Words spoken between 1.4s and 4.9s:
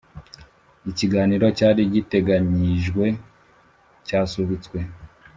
cyari giteganyijwe cyasubitswe